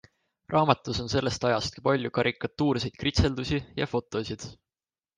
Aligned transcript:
Raamatus 0.53 1.01
on 1.03 1.11
sellest 1.13 1.45
ajast 1.51 1.77
ka 1.77 1.85
palju 1.89 2.13
karikatuurseid 2.19 2.99
kritseldusi 3.05 3.63
ja 3.83 3.93
fotosid. 3.97 4.53